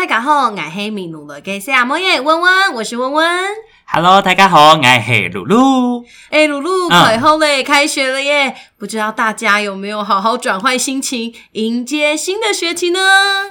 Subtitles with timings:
[0.00, 1.84] 大家好，爱黑米露的给谁啊？
[1.84, 3.44] 么耶，温温，我是温温。
[3.86, 6.02] Hello，大家好，我黑露露。
[6.30, 8.56] 哎，露露，快好嘞，开学了耶！
[8.78, 12.98] 不知道大家有没有好好转换心情，迎接新的学期呢？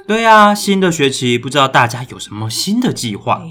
[0.08, 3.44] 对啊，新的学期，不知道大家有什么新的计划？
[3.44, 3.48] 哎，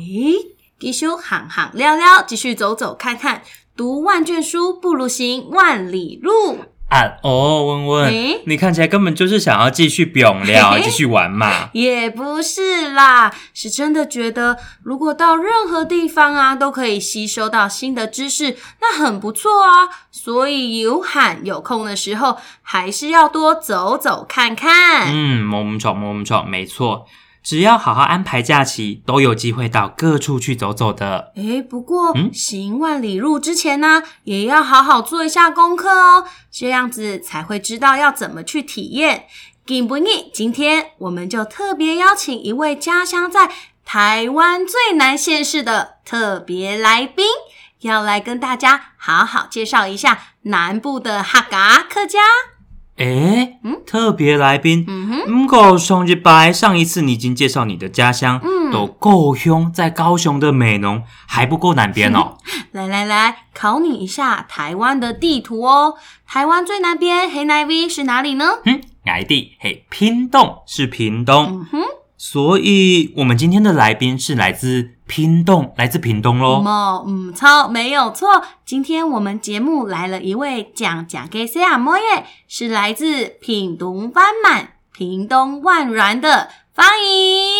[0.81, 3.43] 继续行行聊聊，继续走走看看，
[3.77, 6.59] 读万卷书不如行万里路。
[6.89, 8.15] 啊哦，温温，
[8.47, 11.69] 你看起来根本就是想要继续表聊，继续玩嘛？
[11.75, 19.89] 也不是啦，是真的觉得如果到任何地方啊，都可以吸收到新的知识，那很不错啊。
[20.11, 25.13] 所以有喊有空的时候，还是要多走走看看。
[25.15, 27.07] 嗯，摸摸爪，摸摸爪，没错。
[27.49, 31.33] 只要好好安排假期，都有机会到各处去走走的。
[31.35, 39.25] 诶不过，嗯，行万里路之前呢，也要好好做一下功课哦，这样子才会知道要怎么去体验，
[39.65, 40.31] 顶不腻。
[40.35, 43.51] 今天我们就特别邀请一位家乡在
[43.83, 47.25] 台湾最南县市的特别来宾，
[47.81, 52.58] 要来跟大家好好介绍一下南部的哈嘎客家。
[52.99, 62.37] 哎，特别来宾，嗯哼，唔够松日白，上一次你已经介绍你的家乡，嗯，都够凶，在高雄的美浓还不够南边哦。
[62.73, 65.95] 来来来，考你一下台湾的地图哦，
[66.27, 68.47] 台湾最南边黑南 V 是哪里呢？
[68.65, 71.47] 嗯，来地嘿，屏东是屏东。
[71.47, 71.98] 嗯哼。
[72.21, 76.61] 所以，我们今天的来宾是来自屏东，来自屏东喽。
[76.61, 78.43] 没错，没有错。
[78.67, 81.79] 今天我们节目来了一位讲讲给谁啊？
[81.79, 87.53] 莫耶，是来自屏东万满、屏东万源的方莹。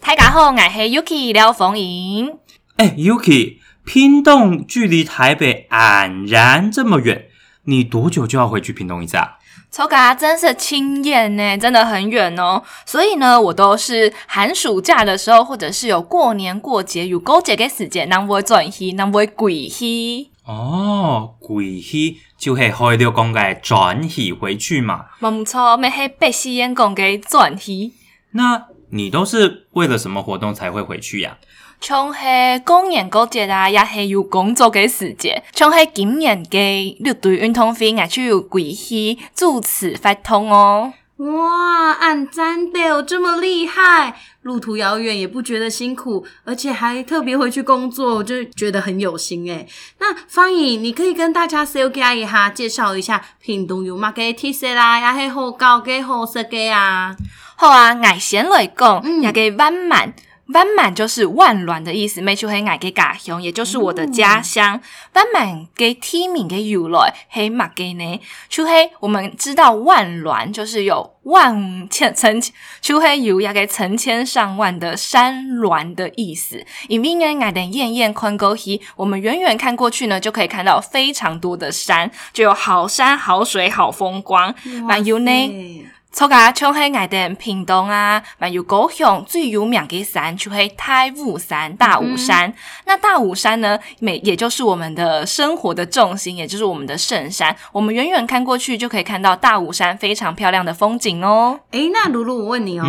[0.00, 2.32] 大家好，我是 Yuki 廖凤莹。
[2.76, 7.26] 哎，Yuki，屏东距离台北黯然这么远，
[7.64, 9.32] 你多久就要回去屏东一次啊？
[9.70, 12.62] 抽卡真是清艳呢，真的很远哦。
[12.86, 20.28] 所以呢，我都是寒暑假的时候，或者是有过年过节、有过节的时间，才会转去，才会鬼去。
[20.46, 25.04] 哦，鬼去就是开了公个转去回去嘛。
[25.18, 27.92] 没错，咪系白吸烟公家转去。
[28.32, 31.36] 那你都是为了什么活动才会回去呀？
[31.80, 32.18] 从系
[32.64, 35.42] 工人过节啦，也是有工作嘅时节。
[35.52, 40.92] 从系金人嘅，你对运动费爱就有贵起，主持发通哦。
[41.18, 49.66] 哇，按战斗这么厉害，路途遥远也不觉得辛苦，而且还特别会去工作，就觉得很有心诶。
[49.98, 57.16] 那方颖，你可以跟大家稍加一下介绍一下品东有嘛嘅特色啦，也系好高嘅好设计啊。
[57.56, 60.14] 好啊，外形来讲也嘅圆满。
[60.48, 64.80] 万满就是万峦的意思，梅丘黑矮给嘎乡，也就是我的家乡。
[65.12, 68.20] 万曼给地名给由来，黑马给呢？
[68.48, 72.40] 出黑，我们知道万峦就是有万千成，
[72.80, 76.64] 出黑有要给成千上万的山峦的意思。
[76.88, 84.54] 因为矮的艳艳宽沟溪，我们远远看过去呢，就可以看到非常多的山，就有好山好水好风光。
[84.84, 85.84] 满尤呢？
[86.10, 92.52] 错个，就是爱在平东啊，万有高雄最有名的山就是太武山、大武山。
[92.86, 97.54] 那大武山呢，每也就是我们的生活的重心，也就是我们的圣山。
[97.72, 101.60] 我们远远看过去，就可以看到大武山非常漂亮的风景哦。
[101.72, 102.84] 哎，那露露，我问你哦，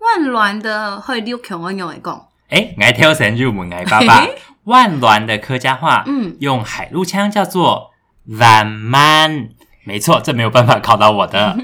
[0.00, 2.26] 万峦的溜陆腔用来讲？
[2.50, 4.26] 哎，爱跳绳就问爱爸爸，
[4.64, 7.92] 万峦的客家话，嗯，用海陆腔叫做
[8.40, 9.50] 万曼。
[9.84, 11.56] 没错，这没有办法考到我的。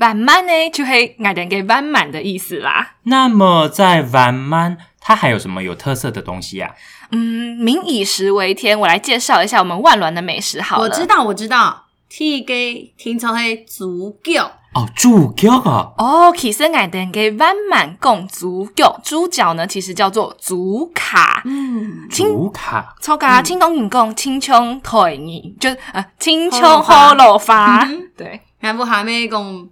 [0.00, 0.90] 万满呢，就是
[1.22, 2.94] 爱点给万满的意思啦。
[3.04, 6.74] 那么在万满，它还有什么有特色的东西呀？
[7.12, 10.84] 嗯，民以食为天，我来介绍一下我们万峦的美食好了。
[10.84, 14.50] 我知道，我知道，听给听从黑足够。
[14.72, 15.90] 哦，猪脚啊！
[15.98, 27.84] 哦，其实爱点给弯满共猪脚，猪脚呢其实叫做竹卡，嗯，竹卡，超卡，青铜银贡青葱腿泥，就呃青葱火罗发。
[28.16, 29.68] 对，然后下面贡。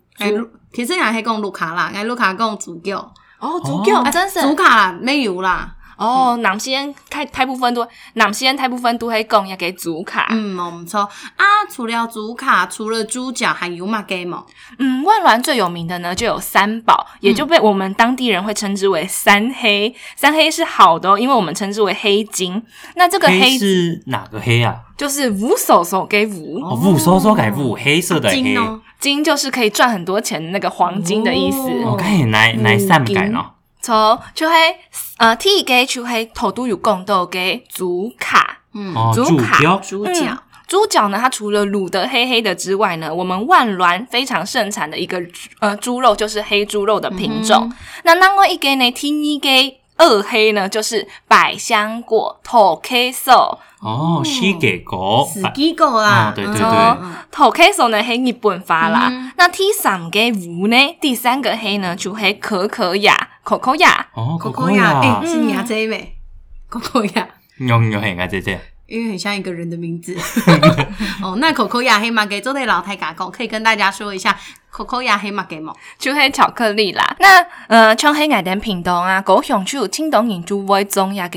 [0.73, 2.99] 其实也系讲卢卡啦，爱卢卡讲主教
[3.39, 6.37] 哦，主教真是主卡没有啦哦。
[6.43, 10.27] 南西人太太部分都，南西人太部分都系讲要给主卡。
[10.31, 11.45] 嗯，们说啊。
[11.71, 14.43] 除了主卡，除了猪脚，还有嘛 game
[14.79, 19.95] 嗯，万峦最有名的呢，就有三宝，也就被我们当地人会称之为三黑。
[20.17, 22.61] 三黑是好的，因为我们称之为黑金。
[22.97, 24.75] 那这个黑是哪个黑啊？
[24.97, 28.81] 就是五手手给五，五手手给五，黑色的金哦。
[28.99, 31.71] 金就是可以赚很多钱的那个黄金的意思。
[31.85, 33.53] 我可以来来善改哦。
[33.81, 34.55] 从，就是，
[35.19, 40.37] 呃，T 给，从黑头都有贡豆给主卡，嗯，主卡，主角，
[40.67, 45.23] 主角呢，它除了卤的黑黑的之外呢，我们万峦非常盛产的一个
[45.61, 47.73] 呃猪肉就是黑猪肉的品种。
[48.03, 54.53] 那那我一给呢，T 一给二黑呢，就是百香果 t o k s o 哦，机
[54.85, 56.99] 构，给构啦，对对对，
[57.31, 66.13] 头开始呢是日本发啦，那第三个五呢，第三个黑呢就嘿可可雅，可可雅，哦，可可雅，是雅姐没？
[66.69, 67.29] 可可雅，
[67.59, 70.17] 有有嘿雅姐姐，因为很像一个人的名字。
[71.23, 74.37] 哦，那可可雅黑马给周队老太嘎工，可以跟大家说一下。
[74.85, 75.75] 可可也系麦嘅嘛？
[75.99, 77.17] 就系巧克力啦。
[77.19, 81.29] 那，呃，像黑爱点平东啊，狗熊就有，平东人就爱种一个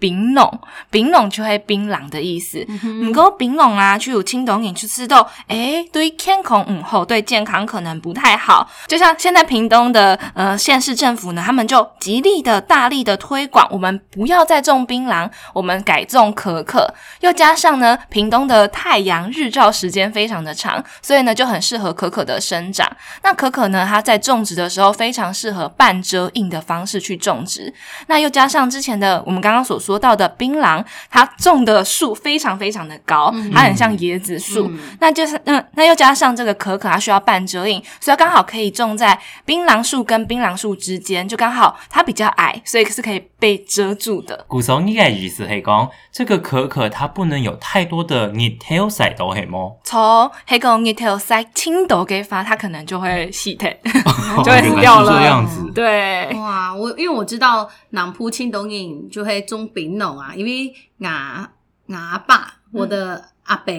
[0.00, 0.52] 槟榔，
[0.90, 2.64] 槟榔就系槟榔的意思。
[3.02, 8.68] 唔够槟榔啊，就有平东人就知道，哎，对天康午后对健康可能不太好。
[8.88, 16.92] 就像现在屏东的呃县市政府呢，他们就极力的、大力的推广，我们不要再种槟榔，我们改种可可。
[17.20, 22.87] 又加上呢，屏东的太阳日照时间非常的长，所以呢就很适合可可的生长。
[23.22, 23.84] 那可可呢？
[23.88, 27.72] 它在种植的时候非常适合半遮荫的方式去种植。
[28.06, 34.70] 那又加上之前的我们刚刚所说到的槟榔，它种的树非常非常的高，它很像椰子树。
[35.00, 44.44] 那就是那那又加上这个可可，它需要半遮荫，所以刚好可以种在槟榔树跟槟榔树之间，就刚好它比较矮，所以是可以被遮住的。
[44.48, 49.78] 古松，你个意思是讲这个可可它不能有太多的日头晒到系么？
[49.84, 52.77] 从黑公日头晒青豆给发，它可能。
[52.86, 53.78] 就会细腿，
[54.44, 55.18] 就会死掉了。
[55.20, 56.74] 这样子，对，哇！
[56.74, 61.48] 我因为我知道南普青冬影就会中丙榔啊，因为牙
[61.86, 63.72] 牙爸，我的阿伯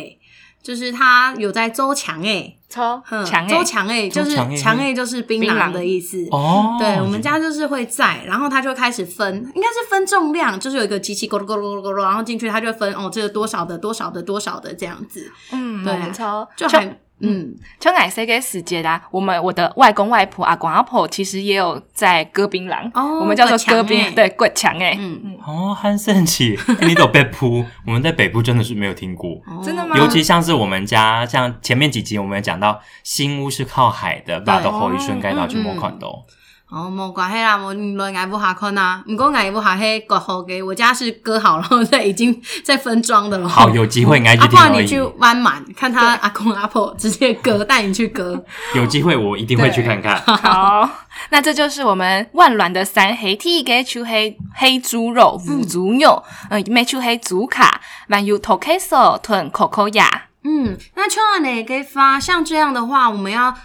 [0.62, 6.75] 就是他有在周强哎，超强哎，周强哎，就是强哎，就是槟榔的意思哦。
[6.80, 16.98] 对，我们家就是会在，然后他就开始分，应该是分重量，就是有一个机器咕噜咕噜咕噜咕噜，然后进去他就分哦，这个多少的多少的多少的这样子，嗯，对，超就还。
[17.21, 19.01] 嗯，讲起 C 谁 S 节啊，啦？
[19.12, 22.89] 我们我的外公外婆啊，公阿婆其实也有在割槟榔，
[23.19, 29.31] 我们叫做割槟，对，滚墙哎，嗯嗯，哦，很盛奇， 你都北部，我们在北部真的是没有听过，
[29.63, 29.98] 真的吗？
[29.98, 36.24] 尤其像是我们家，像前面几集我们讲到，新屋是靠海的，把的后一瞬盖到去摸拳头。
[36.69, 39.04] 哦，莫关系啦，莫你爱不下款呐。
[39.07, 40.62] 唔过爱不下黑，刮好给。
[40.62, 43.50] 我家是割好了，在 已经在分装的了。
[43.50, 44.48] 好，有机会你赶紧。
[44.74, 48.39] 你去弯满，看他阿公阿婆直接割，带你去割。
[48.75, 50.16] 有机会我一定会去看看。
[50.21, 50.88] 好，
[51.31, 60.07] 那这就是我们万峦的三黑，T 给个黑黑猪肉、腐猪肉，嗯，每处黑猪卡，万有托开手吞口口呀。
[60.44, 62.19] 嗯，那穿了哪给发？
[62.19, 63.56] 像这样的话，我们要。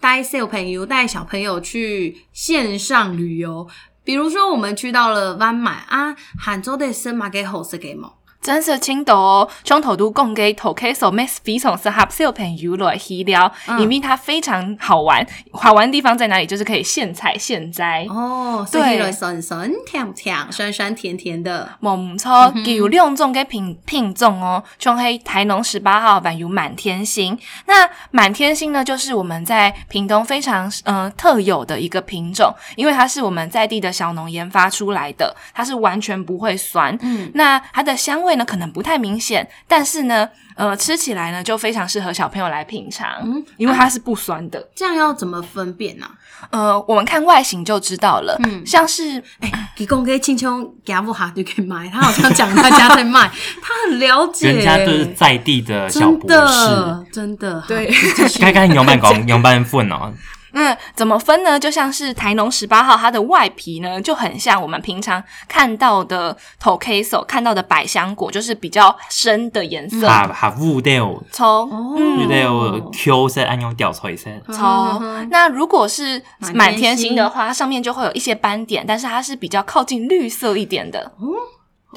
[0.00, 3.66] 带小朋友带小朋友去线上旅游，
[4.04, 8.12] 比如说我们去到了湾买啊，杭州的森马给好子给吗？
[8.48, 15.26] 酸色青豆，中头都供给土客所买，比从适合小朋友来喝料，因为它非常好玩。
[15.52, 16.46] 好玩地方在哪里？
[16.46, 21.68] 就是可以现采现摘哦，所以来酸酸甜甜，酸酸甜甜的。
[21.80, 27.38] 我错，有两种嘅品品种哦，从黑台农十八号版，有满天星。
[27.66, 36.96] 那满天星呢，就是我们在屏东非常嗯特有的一个品种，因为它是我们在地的小农研发出来的，它是完全不会酸。
[37.02, 38.37] 嗯，那它的香味。
[38.38, 40.26] 那可能不太明显，但是呢，
[40.56, 44.66] 呃，吃起来呢就非常适合小朋友来品尝，嗯，因为它是不酸的。
[44.74, 46.08] 这样要怎么分辨呢？
[46.50, 50.48] 呃，我们看外形就知道了，嗯，像是哎，提供给青轻
[50.84, 53.30] 给阿不哈就可以卖，他好像讲他家在卖，
[53.60, 57.88] 他很了解，人家都是在地的小博士，真的，对，
[58.38, 60.14] 看看牛板讲牛板粪哦。
[60.58, 61.56] 那怎么分呢？
[61.58, 70.08] 就像是台农十八号，它的外皮呢就很像我们平常看到的桃 k a s o 看到的百香果，就是比较深的颜色。
[70.08, 74.24] 哈，哈，乌豆从，乌豆 Q 色，按用掉错色。
[74.52, 75.28] 声。
[75.30, 76.20] 那如果是
[76.52, 81.12] 满天星的话，上面就会有一些斑点，但是它是比较靠近绿色一点的。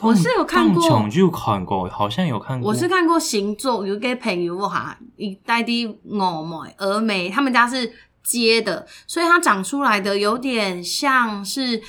[0.03, 2.69] 我是有看过，有看过，好像有看过。
[2.69, 7.91] 我是看过星座，有个朋友哈，一带滴峨眉，峨眉他们家是。
[8.23, 11.81] 接的，所以它长出来的有点像是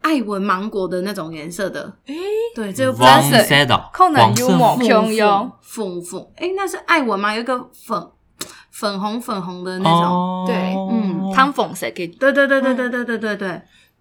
[0.00, 2.14] 爱文芒果的那种颜色的，哎，
[2.54, 7.34] 对，这个粉色 c o n 幽默，y u 粉粉，哎，那是爱文吗？
[7.34, 8.10] 有一个粉
[8.70, 13.50] 粉红粉红的那种，对，嗯，汤粉色给，对对对对对对对对对，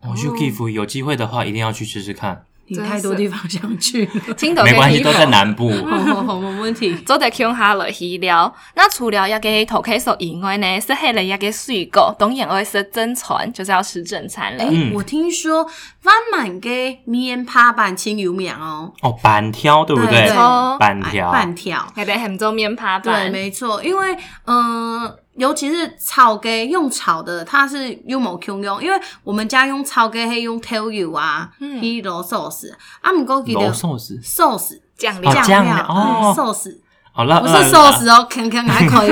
[0.01, 2.46] 我就 give 有机会的话一定要去试试看。
[2.75, 4.07] 太多地方想去，
[4.65, 5.69] 没关系，都在南部。
[5.71, 6.93] 没问题。
[7.05, 12.13] 做在乡下了去了，那除了一个土客所以外呢，是黑人一个水果。
[12.19, 14.65] 当然，会是真餐，就是要吃正餐了。
[14.93, 15.63] 我听说，
[16.03, 16.69] 万满个
[17.05, 18.91] 面趴板青油面哦。
[19.01, 20.27] 哦，板条对不对？
[20.29, 21.31] 哦，板条。
[21.31, 21.87] 板条。
[21.95, 23.31] 得杭州面趴板。
[23.31, 23.81] 对，没错。
[23.83, 25.15] 因为，嗯。
[25.37, 36.81] 尤其是炒的用炒的，它是用某 q 用，因为我们家用炒的嘿用 tell you 啊，一罗寿司，阿姆 s 记得寿司酱料，酱料，寿司，
[37.13, 39.11] 好了，不是寿司哦，肯肯还 可以，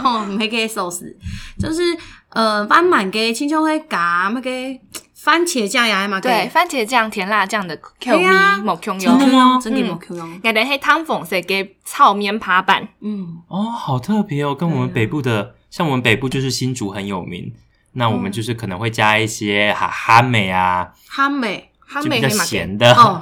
[0.00, 1.14] 哦，没给寿司，
[1.58, 1.82] 就是
[2.30, 4.50] 呃，斑满给青椒会夹那个。
[5.20, 6.20] 番茄酱呀，嘛？
[6.20, 8.22] 对，番茄酱、甜辣酱的口味
[8.62, 9.58] 冇 Q 用，真的吗？
[9.60, 10.38] 真的冇 Q 用。
[10.38, 12.86] 个连黑汤粉是给炒面扒板。
[13.00, 17.52] 嗯哦，好特别哦，跟我们北部的，像我们北部就是新竹很有名，
[17.94, 23.18] 那我们就是可能会加一些哈哈美啊，哈美哈美比较咸的哦。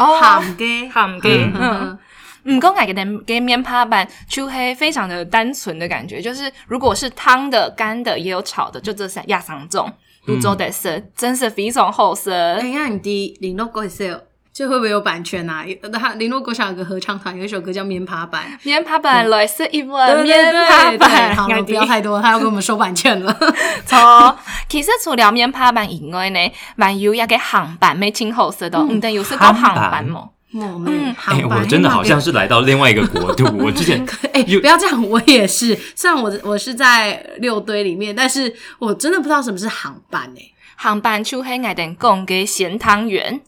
[0.47, 0.57] 咸
[0.91, 1.99] 粿，咸粿。
[2.45, 9.91] 嗯，刚讲给连给面扒板，就黑非常的单纯的感觉，就是如果是汤的、干的，也有炒的，就这三亚三种。
[10.27, 12.31] 泸州的事，真是非常好事。
[12.63, 14.05] 你看你的林若果一首，
[14.53, 15.65] 这会不会有版权啊？
[16.17, 21.35] 林若果想有个合唱团，有一首歌叫《棉帕板》，棉帕板来是一部棉帕板。
[21.37, 23.33] 好，不要太多，他要跟我们收版权了。
[23.87, 24.37] 错，
[24.69, 26.39] 其实除了棉帕板以外呢，
[26.77, 30.31] 还有一个航板没听好事的，唔等又是讲航板嘛。
[30.87, 33.45] 嗯，好、我真的好像是来到另外一个国度。
[33.59, 35.79] 我之前， 哎，不要这样，我也是。
[35.95, 40.53] 虽然我我是在六堆里面，但是我真的不知道什么是航班诶。
[40.79, 43.41] 航班出黑矮等贡给咸汤圆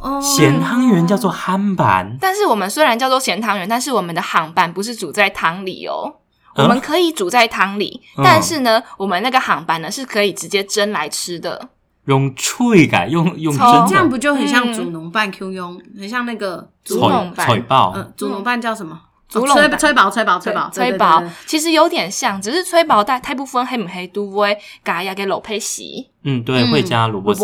[0.00, 2.16] 哦，咸汤圆叫做憨板。
[2.20, 6.14] 但是我们虽然叫做咸汤圆，但是我们的航班不是煮在汤里哦。
[6.54, 11.70] 我们可以煮在汤里，但是呢，我们那个航班呢是可以直接蒸来吃的。
[12.06, 19.00] 用脆感，用用蒸，这样不就很像煮农拌 Q 拥，很像那个竹农饭，爆，嗯，竹农拌叫什么？
[19.28, 26.08] 竹农吹吹薄吹薄吹薄吹爆，其实有点像，只是吹薄但它不分黑不黑，都不会加呀给老配西。
[26.22, 27.42] 嗯，对，会加萝卜丝、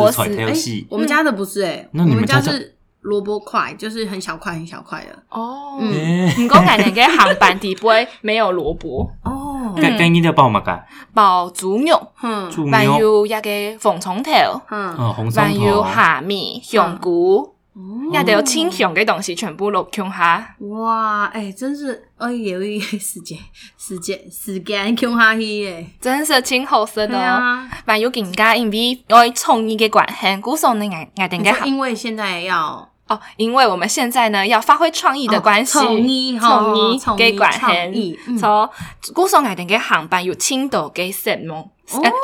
[0.89, 2.72] 我们家的不是哎，那你们家是？
[3.03, 5.77] 萝卜块就是很小块很小块的哦。
[5.81, 9.75] 嗯，唔讲肯定个航班底不会没有萝卜哦。
[9.77, 10.83] 跟跟伊都要包嘛个？
[11.15, 14.31] 包猪肉，嗯，猪肉，还有一个红葱头，
[14.71, 20.55] 嗯，还有虾米、香菇，哦，得有青香个东西全部落琼下。
[20.61, 22.59] 哇，哎，真是哎呀，
[23.01, 23.37] 世界
[23.79, 27.63] 时间时间时间琼下去诶，真是清好食的。
[27.87, 32.92] 蛮有更加因为爱创意个关系，故早你爱爱点个因为现在要。
[33.09, 36.73] 哦，因为我们现在呢要发挥创意的关系，创意哈，
[37.17, 37.93] 给管很
[38.39, 41.69] 创从古时候来，点给航班有青豆给色蒙，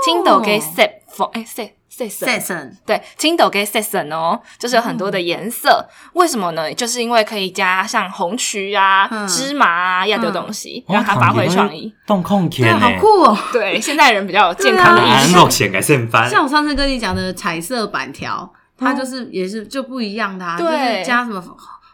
[0.04, 1.72] 青豆给色粉，哎，s
[2.08, 2.08] 色
[2.38, 5.84] 色，对，青豆 s 色粉哦，就是有很多的颜色。
[6.12, 6.72] 为什么呢？
[6.72, 13.36] 就是因为可以加上红曲啊、芝麻啊样的东西，让它发挥创意，动控天，好酷哦！
[13.52, 14.96] 对，现在人比较健康，
[15.32, 16.30] 冒险给色粉。
[16.30, 18.52] 像我上次跟你讲的彩色板条。
[18.78, 21.42] 它就是也是就不一样的，就是加什么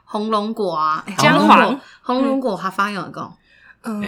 [0.05, 3.07] 红龙果啊，红龙果红龙果还翻有一
[3.87, 4.03] 嗯，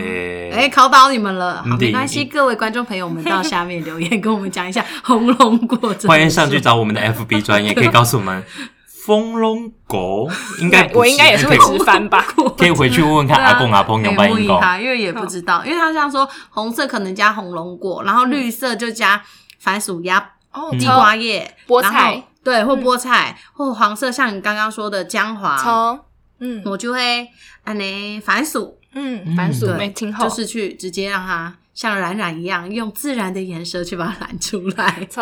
[0.53, 5.95] 哎考倒你们了，好，没关系，各位观众朋友们到下面留言跟我们讲一下红龙果。
[6.09, 8.43] 欢迎上去找我们的 FB 专业可以告诉我们，
[9.07, 10.27] 红龙果
[10.61, 12.25] 应该我应该也是会吃番吧，
[12.57, 19.23] 可以回去问问看阿公阿公有没有遇到，因为也不知道，因为他这样说，红色可能加红龙果，然后绿色就加
[19.59, 20.03] 番薯、
[20.55, 22.23] 哦地瓜叶、菠菜。
[22.47, 26.01] 对，或菠菜，或黄色，像你刚刚说的姜黄，葱，
[26.39, 27.27] 嗯，我就会
[27.65, 35.21] 安尼番薯，嗯，番薯没听好，就是去直接让它像冉冉一样，用自然的颜色去把它染出来， 葱，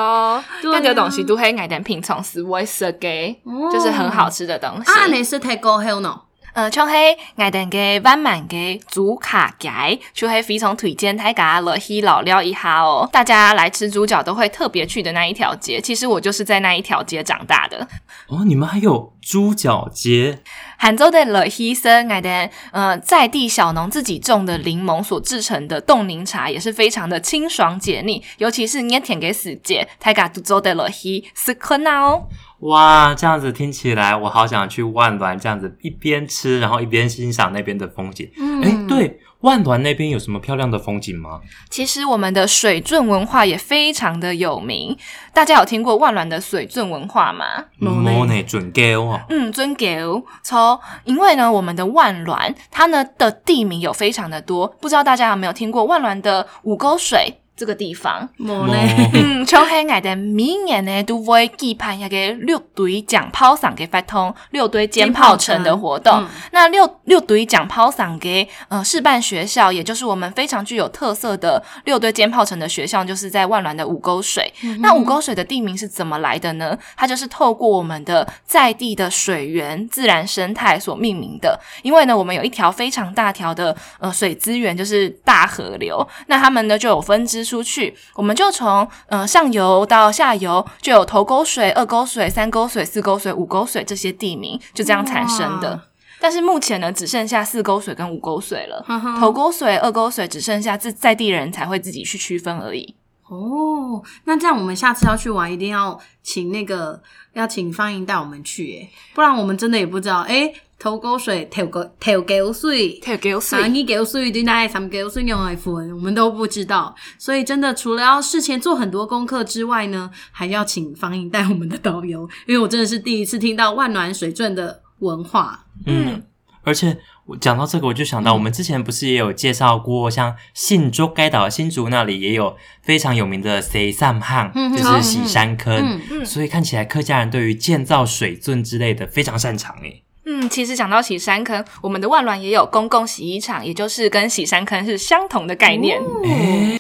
[0.71, 3.41] 但这个东西都还爱点品种是白色给，
[3.73, 6.21] 就是很好吃的东西，啊，你是太高黑喏。
[6.55, 6.93] 呃，就是
[7.35, 9.69] 爱蛋嘅万万嘅主卡街，
[10.13, 13.09] 就是非常推荐大家来去老料一下哦。
[13.13, 17.85] 大家来吃猪脚都会特别去的那一条街，其实我就是在那一条街长大的。
[18.29, 19.14] 哦，你们还有？
[19.25, 20.39] 猪脚街。
[20.77, 32.27] 杭州的乐西生买的，呃在地小农自己种的柠檬所制成的冻柠茶，也是非常的清爽解腻，尤其是捏天给死姐，大嘎都做的乐西斯科耐哦。
[32.61, 38.31] 哇，这样子听起来，我好想去万峦这样子一边吃，然后一边欣赏那边的风景。
[38.39, 39.21] 嗯，哎，对。
[39.45, 41.39] 万峦那边有什么漂亮的风景吗？
[41.71, 44.97] 其实我们的水圳文化也非常的有名，
[45.35, 47.45] 大家有听过万峦的水圳文化吗？
[47.79, 52.35] 莫内准狗啊，嗯，准狗从因为呢，我们的万峦
[52.71, 57.41] 它呢的地名有非常的多，不知道大家有没有听过万峦的五沟水。
[57.57, 66.27] 这个地方， 嗯，从海外的明年呢，都会举办一个六堆枪炮上的发通六堆尖炮城的活动。
[66.53, 74.53] 那六六堆枪炮上的呃示范学校，也就是我们非常具有特色的六堆尖炮城的学校，就是在万峦的五沟水。
[74.81, 76.77] 那五沟水的地名是怎么来的呢？
[76.97, 81.59] 它就是透过我们的在地的水源、自然生态所命名的。
[81.83, 86.05] 因为呢，我们有一条非常大条的呃水资源，就是大河流。
[86.27, 87.44] 那他们呢就有分支。
[87.45, 95.79] 出去，我们就从呃上游到下游，就有头沟水、二沟水、三沟水、四沟水、五沟水这些地名，就这样产生的。
[96.21, 98.83] 但是目前呢，只剩下四沟水跟五沟水了，
[99.21, 102.95] 头沟水、二沟水只剩下自在地人才会自己去区分而已。
[103.29, 107.01] 哦，那这样我们下次要去玩，一定要请那个
[107.33, 108.89] 要请方英带我们去，耶。
[109.15, 110.21] 不然我们真的也不知道。
[110.29, 114.43] 哎，头沟水，头沟，头沟水，头沟水，哪沟水对？
[114.43, 115.73] 那什沟水用来分？
[115.73, 116.95] 我们都不知道。
[117.19, 125.65] 所以真的除了要事前做很多功课之外呢，还要请方英带我们的导游，因为我真的是第一次听到万暖水镇的文化。
[125.87, 126.23] 嗯。
[126.65, 136.01] 而且我讲到这个，我就想到我们之前不是也有介绍过，像信州该岛新竹那里也有非常有名的洗三坑，就是洗山坑。
[136.25, 140.03] 所以看起来客家人对于建造水圳之类的非常擅长诶。
[140.27, 146.01] 嗯，其实讲到洗山坑，我们的万峦也有公共洗衣厂，也就是跟洗山坑是相同的概念。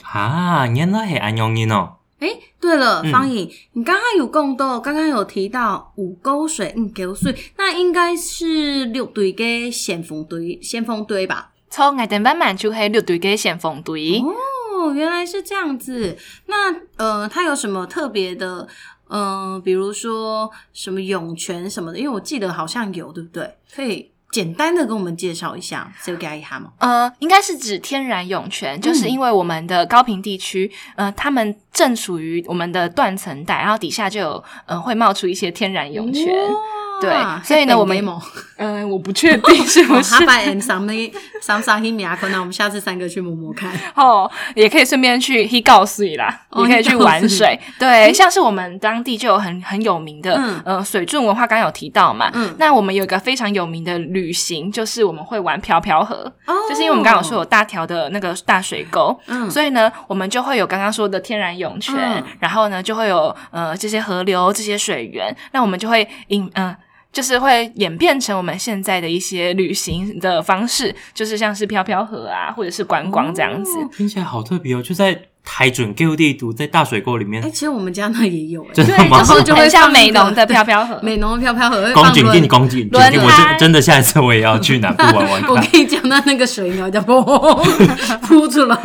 [0.02, 2.03] 啊，原来系安样哦。
[2.20, 2.28] 哎，
[2.60, 11.50] 对了，方颖，你刚刚有共到，刚刚有提到五沟水，嗯，沟水，那应该是六队的先锋队，先锋队吧？
[11.70, 14.22] 错，爱丁班满就是六队的先锋队。
[14.78, 16.16] 哦，原来是这样子。
[16.46, 18.66] 那呃，它有什么特别的？
[19.08, 23.54] 嗯，比如说什么涌泉什么的，因为我记得好像有，对不对？
[23.74, 24.12] 可以。
[24.34, 26.72] 简单的跟我们介绍一下，这个概哈吗？
[26.80, 36.34] 呃，应该是指天然涌泉，就是因为我们的高平地区，呃，他们正处于我们的断层带，然后底下就有，呃，会冒出一些天然涌泉。
[37.00, 37.12] 对，
[37.44, 38.04] 所以呢，我们
[38.56, 40.14] 嗯，我不确定 是不是。
[40.14, 40.86] 哈他 and some
[41.42, 47.58] some some h i 阿坤，那我们下次三个去摸摸看 哦，也可以顺便去 he 告诉水啦，也可以去玩水。
[47.78, 56.30] 对，像是我们当地就有很很有名的，嗯，水圳文化刚刚有提到嘛，嗯，那我们有一个非常有名的旅行，就是我们会玩漂漂河，
[56.68, 66.74] 就是因为我们刚刚有说有大条的那个大水沟，嗯，所以呢，我们就会有刚刚说的天然涌泉，然后呢，就会有呃这些河流这些水源，那我们就会引嗯。
[67.14, 75.16] 就是会演变成我们现在的一些旅行的方式，就是像是漂漂河啊，或者是观光这样子，听起来好特别哦，就在。
[75.44, 78.84] 台准 G 地图在大水沟里面，哎，其实我们家那也有，哎，对，
[79.26, 87.22] 就是就会像美浓的漂漂河，美浓的漂漂河，公举地公举，轮我真的下一次我也要去南部玩玩我跟你讲，那那个水鸟叫嘣
[88.22, 88.76] 扑出来，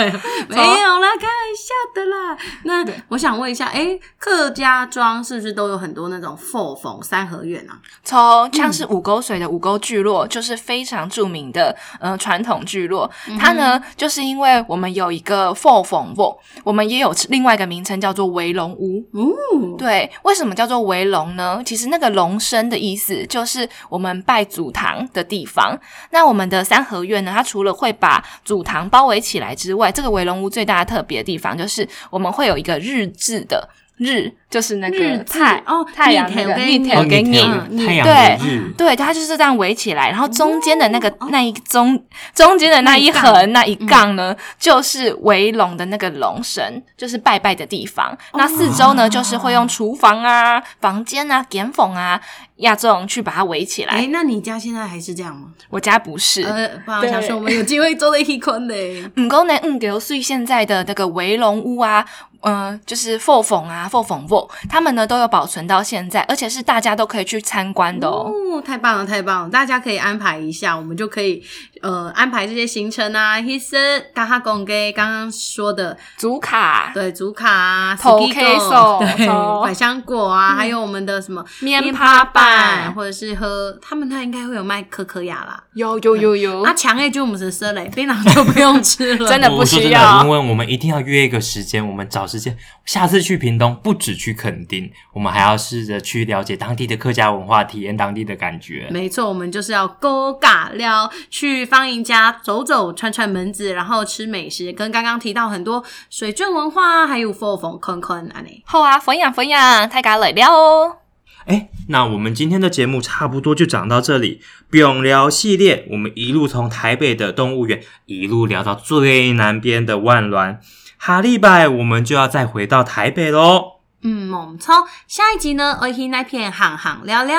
[0.49, 2.37] 没有了，开笑的啦。
[2.63, 7.79] 那我想问一下，哎，客家庄是不是都有很多那种四缝三合院啊？
[8.03, 13.09] 从像是五沟水的五沟聚落，就是非常著名的，嗯，传统聚落。
[13.39, 16.35] 它呢，就是因为我们有一个四缝缝。
[16.63, 18.99] 我们也有另外一个名称叫做围龙屋。
[19.13, 21.61] 哦，对，为什么叫做围龙呢？
[21.65, 25.77] 其实那个“龙身”的意思就是我们拜祖堂的地方。
[26.11, 33.69] 那我们的三合院呢，它除了会把祖堂包围起来之外，这个围龙屋最大的特别地方就是我们会有一个日字的。
[33.99, 36.45] 日就是那个太哦，太阳的田
[36.83, 38.37] 头给你，阳对，
[38.75, 42.01] 对，它就是这样围起来，然后中间的那个那一中
[42.33, 48.17] 中间的那一横那一杠呢，就是围龙的那个龙神，就是拜拜的地方。
[48.33, 52.19] 那四周呢，就是会用厨房啊、房间啊、点缝啊、
[52.57, 53.93] 亚种去把它围起来。
[53.93, 55.49] 哎，那你家现在还是这样吗？
[55.69, 59.03] 我家不是，呃，不好想说，我们有机会做在一起看嘞。
[59.17, 62.03] 唔讲呢，嗯，对，所以现在的那个围龙屋啊。
[62.41, 68.31] 嗯，就是霍奉啊，f 奉奉，他们呢都有保存到现在，而且是大家都可以去参观的哦。
[68.65, 71.43] 太棒了，太棒了，大家可以安排一下，我们就可以。
[71.81, 73.77] 呃，安排这些行程啊，黑色、
[74.13, 79.25] 大哈贡给刚刚说的，竹卡对竹卡啊、头 k i s o 对
[79.65, 98.89] 百香果啊，还有我们的什么面趴板，或者是喝他们，那应该会有卖可可雅啦，有有有有啊，强烈就我们是生嘞，槟榔就不用吃了， 真的不需要，因为我们一定要约一个时间，我们找时间下次去屏东，不止去垦丁，我们还要试着去了解当地的客家文化，体验当地的感觉。
[98.91, 101.68] 没错，我们就是要勾嘎撩去。
[101.69, 108.97] 方家走走串串门子，然后吃美食，跟刚刚提到很多水圳文化，还有风风坑坑，安尼好啊！
[108.97, 110.97] 分享分享，太搞乐料哦！
[111.45, 114.41] 哎，那我们今天的节目差不多就讲到这里。
[114.71, 120.59] 用聊系列，我们一路从台北的动物园一路聊到最南边的万峦
[120.97, 123.79] 哈利拜，我们就要再回到台北喽。
[124.01, 124.75] 嗯，猛冲！
[125.07, 127.37] 下一集呢，会去那片行行聊聊？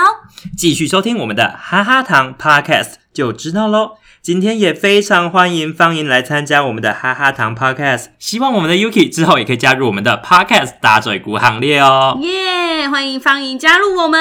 [0.57, 4.00] 继续收听我们的哈哈糖 Podcast 就知道喽。
[4.23, 12.19] 今天也非常欢迎方莹来参加我们的哈哈堂 Podcast，希望我们的 Yuki 之后也可以加入我们的 Podcast 打嘴鼓行列哦！
[12.21, 14.21] 耶，欢迎方莹加入我们。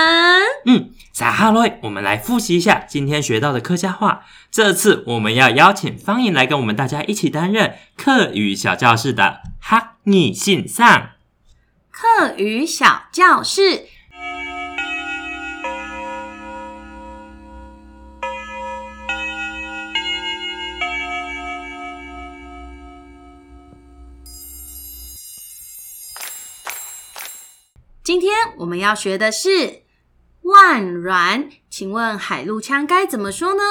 [0.67, 4.21] 嗯，撒哈瑞，我们来复习一下今天学到的客家话。
[4.49, 11.09] 这次我们要邀请方莹来跟我们大家一起担任客语小教室的哈尼信上。
[11.91, 13.89] 客语小教室。
[28.09, 29.83] 今天我们要学的是
[30.41, 33.61] 万卵，请问海陆腔该怎么说呢？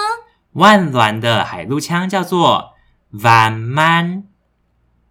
[0.52, 2.74] 万卵的海陆腔叫做
[3.20, 4.28] 万满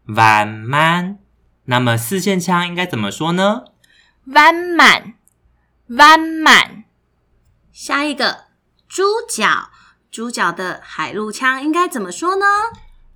[0.05, 1.19] 万满。
[1.65, 3.65] 那么四线腔应该怎么说呢？
[4.27, 5.15] 弯满
[5.87, 6.85] 弯满。
[7.73, 8.45] 下一个
[8.87, 9.69] 猪脚，
[10.09, 12.45] 猪脚的海陆腔应该怎么说呢？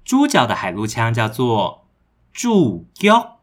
[0.03, 1.87] 猪脚的海陆腔叫做
[2.33, 3.39] 猪脚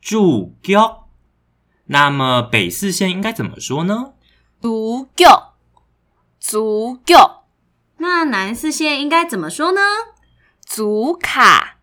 [0.00, 0.99] 猪脚。
[1.92, 4.12] 那么北四线应该怎么说呢？
[4.60, 5.54] 足够，
[6.38, 7.42] 足够。
[7.98, 9.80] 那南四线应该怎么说呢？
[10.60, 11.78] 足卡，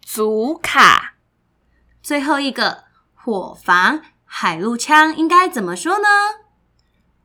[0.00, 1.14] 足卡。
[2.00, 6.06] 最后一个火房海陆枪应该怎么说呢？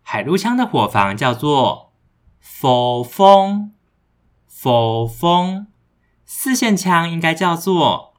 [0.01, 1.93] 海陆枪的火房叫做
[2.43, 3.73] “for 风
[4.49, 5.67] ”，for 风。
[6.25, 8.15] 四线枪应该叫做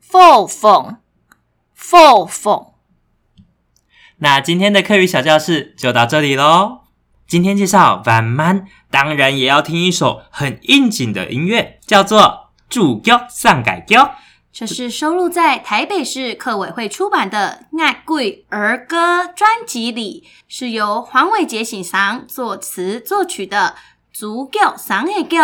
[0.00, 0.98] “for 风
[1.76, 2.69] ”，for 风。
[4.20, 6.80] 那今天的课余小教室就到这里喽。
[7.26, 12.20] 今天介绍晚安，当然也要听一首很应景的音乐，叫做
[12.68, 14.02] 《祝歌上改脚》。
[14.52, 23.76] 这是收录在台北市客委会出版的《爱贵儿歌》专辑里，是由黄伟杰先生作词作曲的
[24.18, 25.38] 《祝歌上改脚》。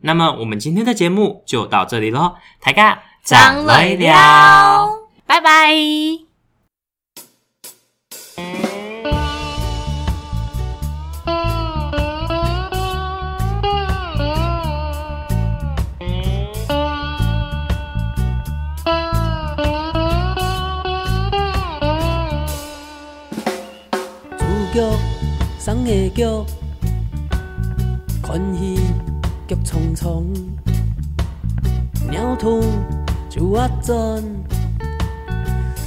[0.00, 4.88] 那么我们今天的节目就到这里喽，大家早累了，
[5.26, 6.23] 拜拜。
[24.38, 24.98] 主角
[25.60, 26.44] 谁的角？
[28.26, 28.80] 群戏
[29.46, 30.24] 剧匆匆，
[32.10, 32.60] 鸟兔
[33.30, 33.94] 就阿真，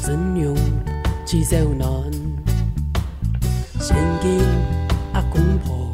[0.06, 0.56] 真用
[1.26, 2.27] 气秀难。
[3.88, 4.38] 先敬
[5.14, 5.90] 啊公婆，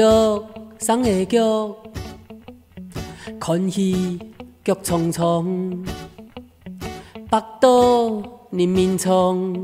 [0.00, 0.44] 竹
[0.78, 1.76] 伞下，竹
[3.38, 4.18] 困兮，
[4.64, 5.84] 竹丛丛，
[7.28, 7.68] 巴岛
[8.50, 9.54] 人民从，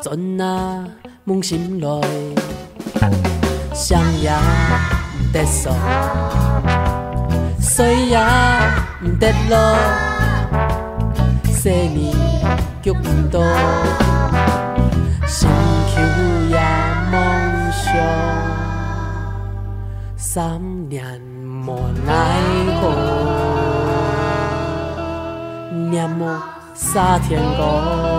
[0.00, 0.86] 转啊
[1.24, 2.00] 梦醒来，
[3.74, 4.30] 上也
[5.32, 5.74] 得上，
[7.60, 8.20] 下也
[9.18, 9.76] 得落，
[11.46, 12.12] 生离
[12.84, 13.02] 又共
[15.26, 15.50] 心
[16.48, 16.56] 也
[17.10, 18.43] 梦想。
[20.34, 22.34] 三年莫奈
[22.80, 22.92] 何，
[25.88, 26.26] 年暮
[26.74, 28.13] 沙天高。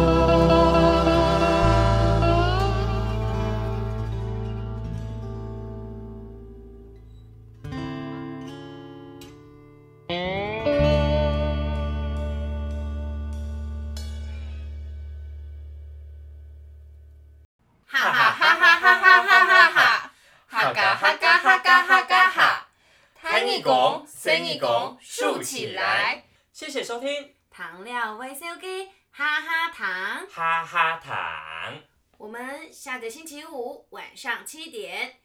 [32.85, 35.15] 下个星期五晚上七点，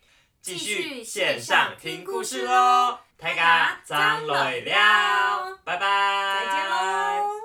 [0.41, 2.99] 继续线上听故事喽！
[3.19, 7.40] 大家，张磊了，拜拜，再见喽。